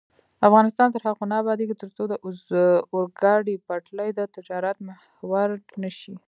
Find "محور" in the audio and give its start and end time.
4.87-5.49